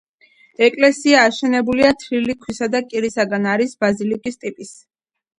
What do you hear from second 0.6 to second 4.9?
ეკლესია აშენებულია თლილი ქვისა და კირისაგან, არის ბაზილიკის ტიპის.